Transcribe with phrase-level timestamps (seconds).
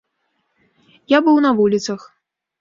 [1.15, 2.01] Я быў на вуліцах.